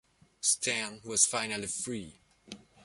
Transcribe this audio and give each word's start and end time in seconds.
Stan 0.41 0.99
was 1.03 1.27
finally 1.27 1.67
free. 1.67 2.17